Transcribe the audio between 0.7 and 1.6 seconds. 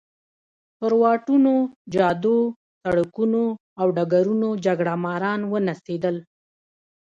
پر واټونو،